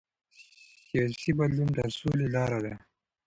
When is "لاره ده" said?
2.35-2.73